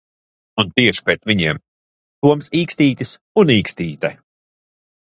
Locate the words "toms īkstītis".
2.27-3.15